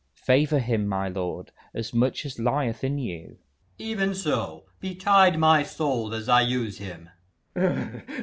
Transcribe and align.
_Favour 0.19 0.57
him, 0.57 0.87
my 0.87 1.07
lord, 1.09 1.51
as 1.75 1.93
much 1.93 2.25
as 2.25 2.39
lieth 2.39 2.83
in 2.83 2.97
you. 2.97 3.33
Berk. 3.37 3.37
Even 3.77 4.15
so 4.15 4.63
betide 4.79 5.37
my 5.37 5.61
soul 5.61 6.11
as 6.15 6.27
I 6.27 6.41
use 6.41 6.79
him! 6.79 7.11